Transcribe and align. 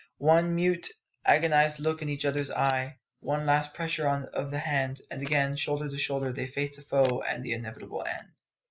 One 0.17 0.55
mute, 0.55 0.89
agonised 1.27 1.77
look 1.79 2.01
into 2.01 2.11
each 2.11 2.25
other's 2.25 2.49
eyes; 2.49 2.93
one 3.19 3.45
last 3.45 3.75
pressure 3.75 4.07
of 4.09 4.49
the 4.49 4.57
hand, 4.57 4.99
and 5.11 5.21
again, 5.21 5.55
shoulder 5.55 5.87
to 5.89 5.97
shoulder, 5.99 6.33
they 6.33 6.47
faced 6.47 6.77
the 6.77 6.81
foe 6.81 7.21
and 7.21 7.45
the 7.45 7.53
inevitable 7.53 8.03
end. 8.05 8.29